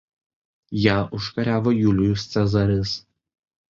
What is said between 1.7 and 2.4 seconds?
Julijus